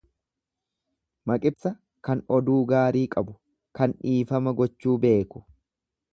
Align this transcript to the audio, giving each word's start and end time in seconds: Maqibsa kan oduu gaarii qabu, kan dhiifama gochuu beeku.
Maqibsa 1.31 1.71
kan 2.09 2.23
oduu 2.39 2.57
gaarii 2.73 3.05
qabu, 3.17 3.37
kan 3.81 3.95
dhiifama 4.01 4.57
gochuu 4.63 4.99
beeku. 5.07 5.45